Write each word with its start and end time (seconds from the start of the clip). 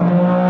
Oh. 0.00 0.44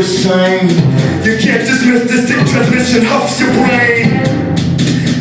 You 0.00 1.36
can't 1.36 1.60
dismiss 1.60 2.08
this 2.08 2.26
sick 2.26 2.40
transmission, 2.48 3.04
huffs 3.04 3.38
your 3.38 3.52
brain. 3.52 4.24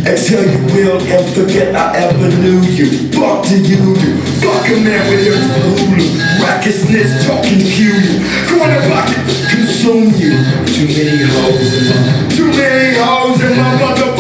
Exhale 0.07 0.48
you 0.48 0.63
will 0.71 1.01
and 1.03 1.36
forget 1.36 1.75
I 1.75 1.98
ever 2.07 2.29
knew 2.39 2.62
you. 2.63 3.12
Fuck 3.12 3.43
do 3.43 3.59
you 3.59 3.75
do? 3.75 4.15
Fuck 4.39 4.71
a 4.71 4.79
man 4.79 5.03
with 5.12 5.27
your 5.27 5.36
Hulu. 5.36 6.00
Racketness 6.39 7.27
talking 7.27 7.59
to 7.59 7.67
you. 7.67 8.24
Corner 8.48 8.79
pocket 8.88 9.19
consume 9.51 10.15
you. 10.15 10.39
Too 10.71 10.88
many 10.88 11.27
hoes 11.27 11.75
in 11.75 11.83
my 11.91 12.29
Too 12.31 12.48
many 12.48 12.95
hoes 12.95 13.41
in 13.43 13.57
my 13.57 13.75
motherfucking 13.83 14.18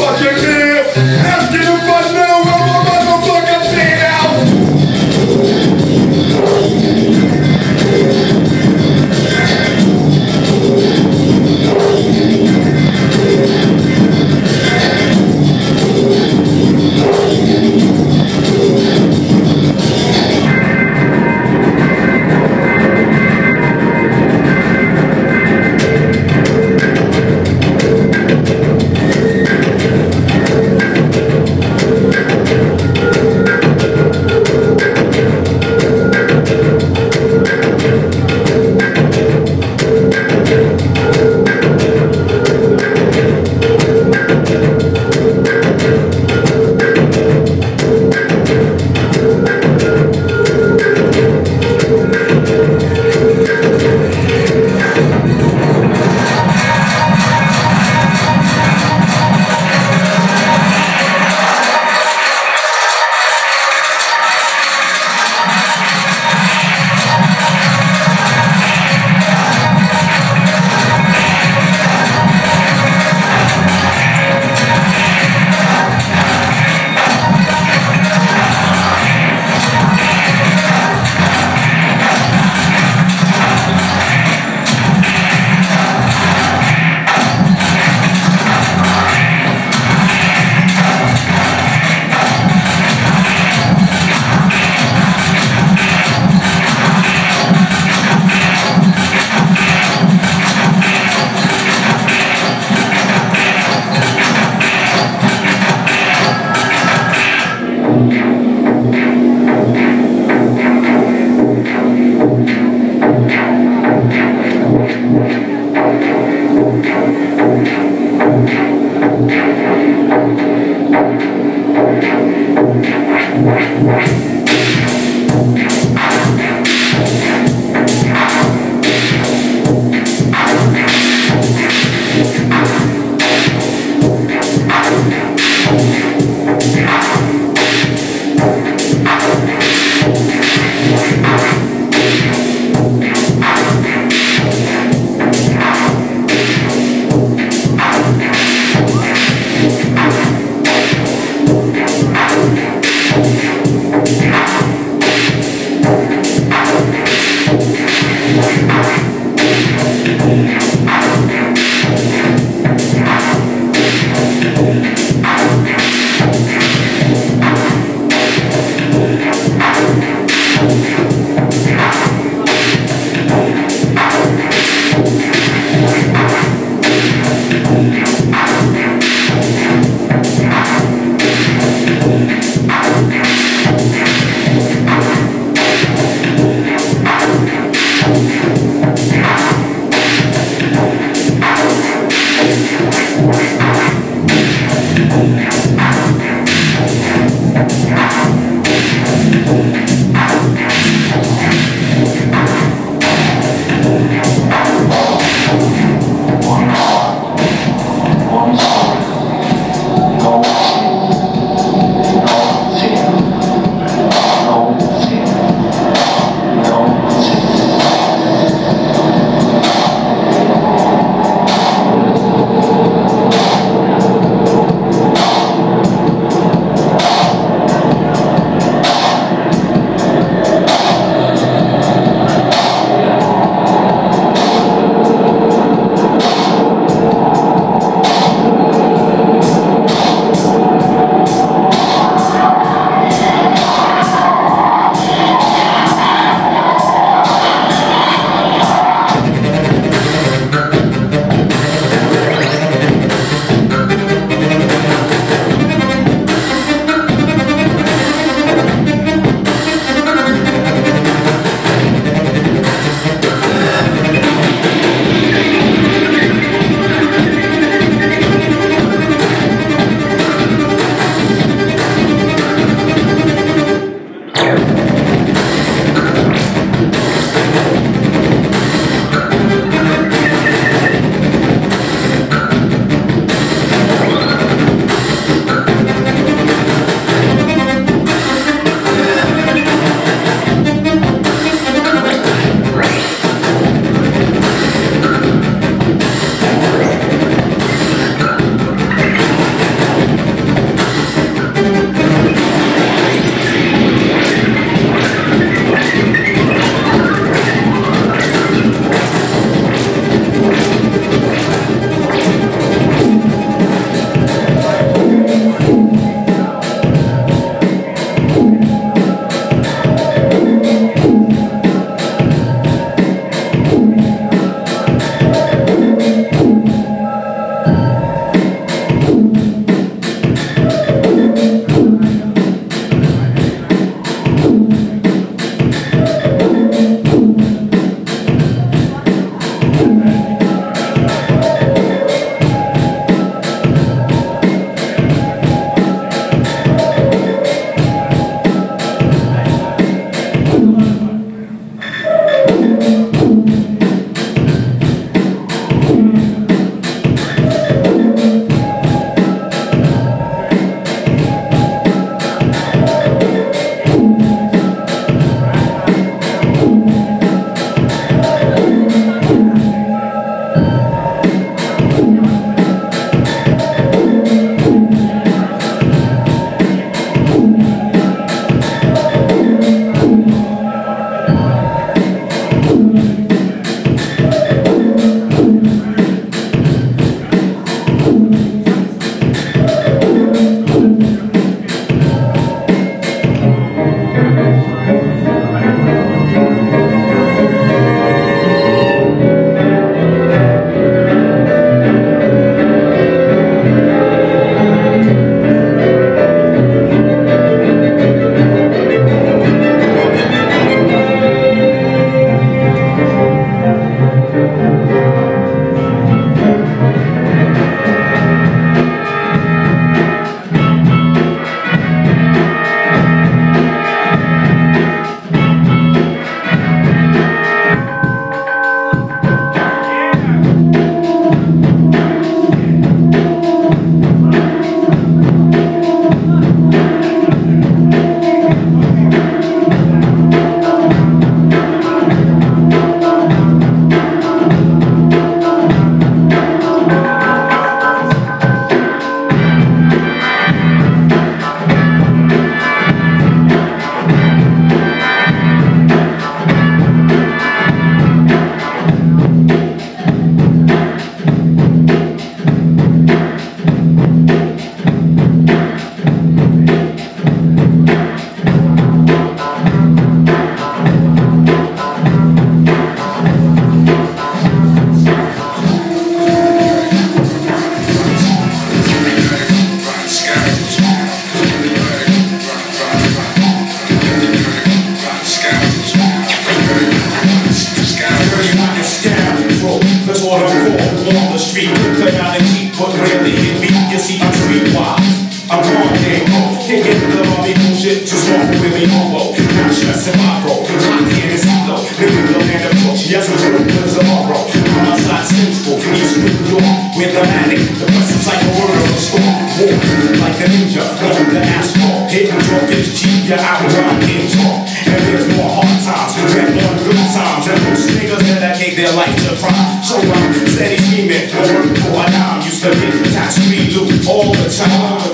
ninja, 510.49 510.81
on 510.81 511.29
the 511.29 511.41
asphalt, 511.45 512.09
hitting 512.09 512.41
from 512.41 512.65
this 512.65 512.97
G, 512.97 513.29
yeah, 513.29 513.37
I 513.37 513.61
run 513.69 514.01
in 514.09 514.25
talk. 514.33 514.65
And 514.89 515.01
there's 515.05 515.29
more 515.37 515.61
hard 515.61 515.77
times 515.85 516.17
than 516.33 516.57
more 516.57 516.75
good 516.81 517.05
times. 517.13 517.45
And 517.45 517.59
those 517.69 517.85
niggas 517.93 518.23
that 518.33 518.41
I 518.41 518.51
gave 518.57 518.75
their 518.75 518.93
life 518.97 519.13
to 519.13 519.37
crime. 519.37 519.83
So 519.85 520.01
I'm 520.01 520.33
steady 520.49 520.81
scheming, 520.81 521.29
no 521.29 521.39
work 521.45 521.69
for 521.77 522.01
a 522.01 522.05
dime. 522.09 522.41
Used 522.41 522.65
to 522.65 522.73
be 522.73 522.89
tax 523.13 523.37
me 523.45 523.69
loot 523.69 524.01
all 524.09 524.33
the 524.33 524.49
time. 524.49 525.13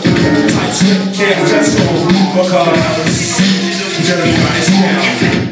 Tight 0.55 0.71
slip, 0.71 1.03
can't 1.11 1.43
test 1.51 1.75
on 1.83 2.07
because 2.33 3.05
dirty 4.07 4.31
by 4.31 4.59
now. 4.81 5.44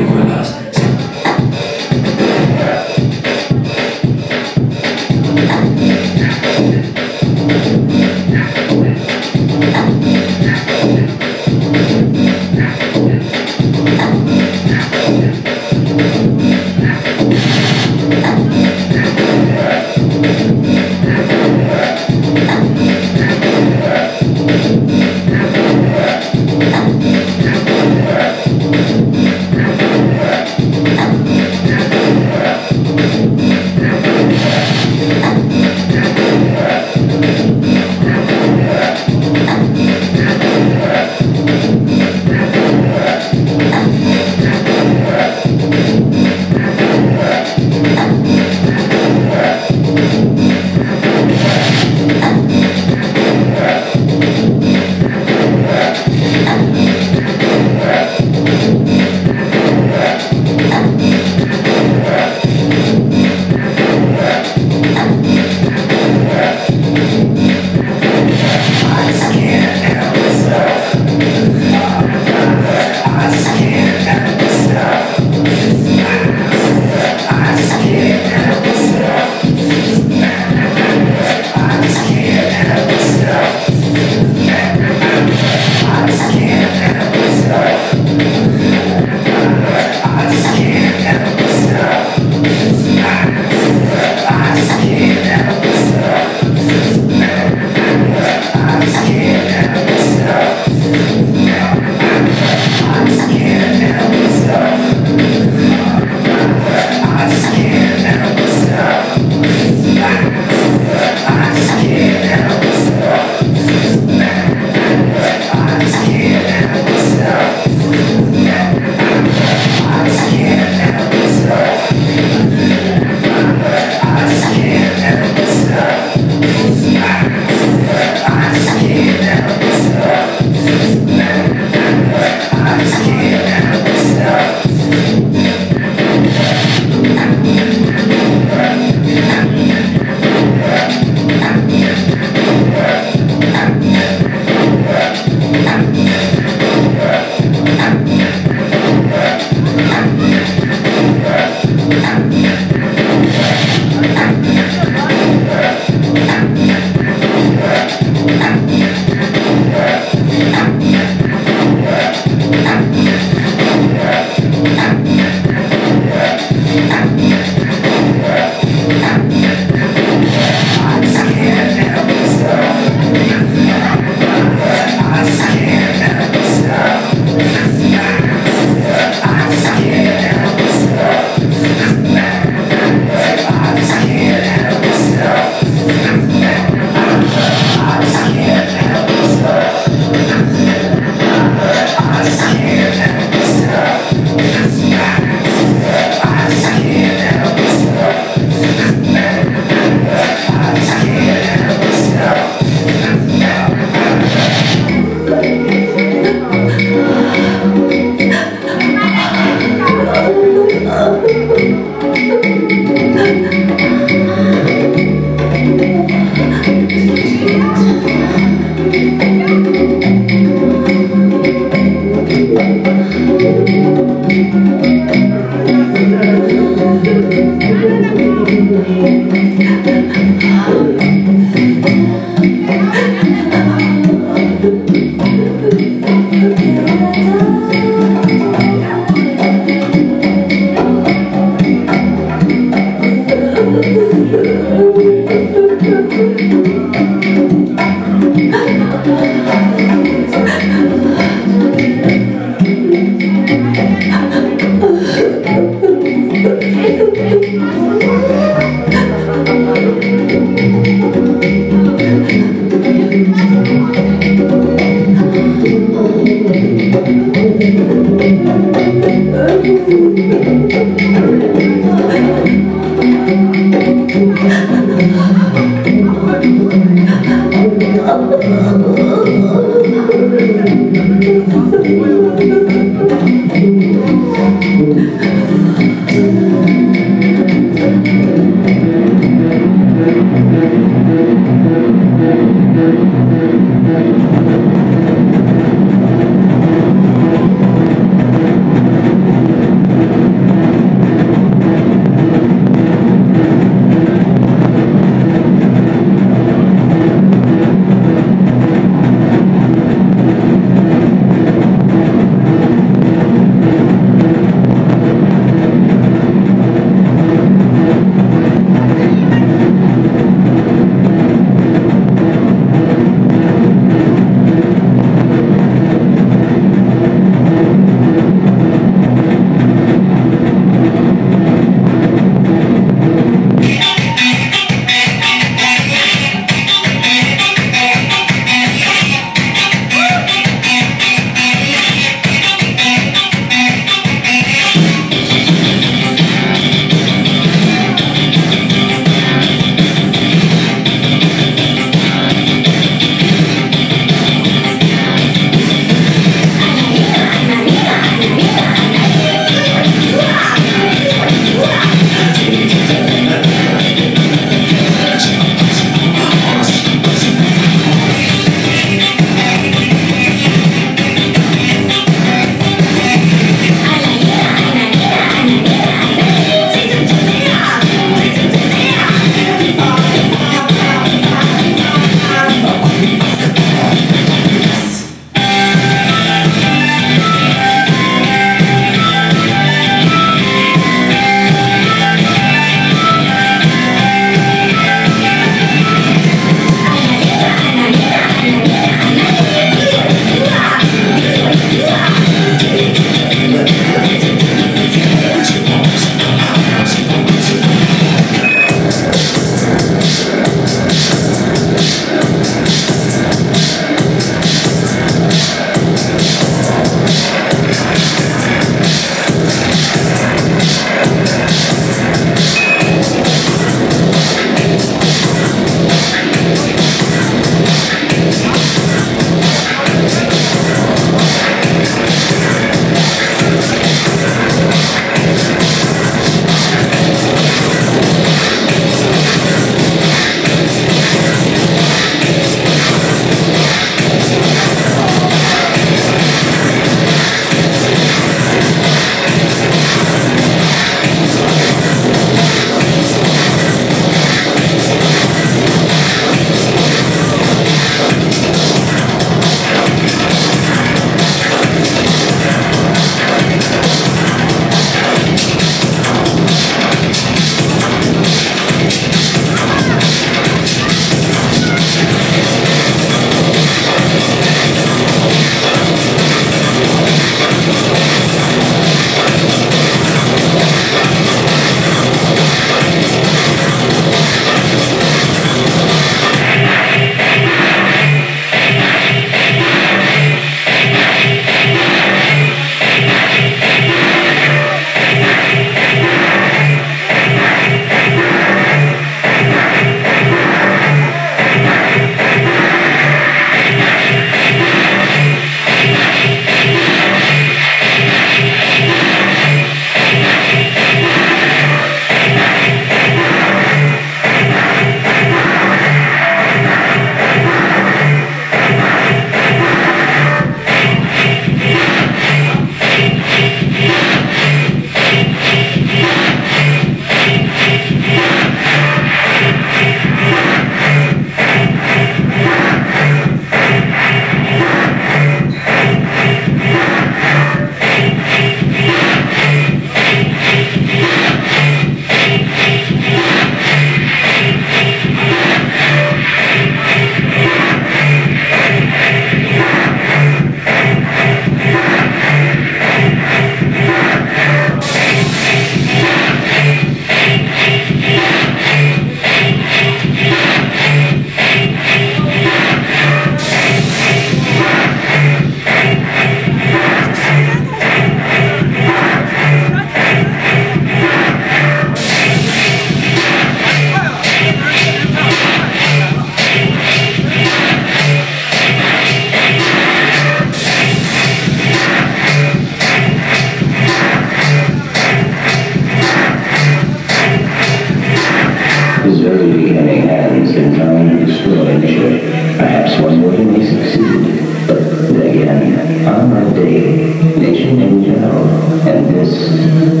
Nature 599.49 600.00